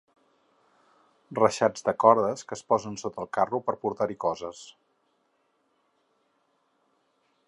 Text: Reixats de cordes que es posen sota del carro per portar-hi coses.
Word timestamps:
Reixats 1.39 1.85
de 1.89 1.93
cordes 2.03 2.45
que 2.51 2.57
es 2.59 2.63
posen 2.73 2.97
sota 3.01 3.15
del 3.21 3.29
carro 3.39 3.59
per 3.67 3.77
portar-hi 3.83 4.19
coses. 4.27 4.65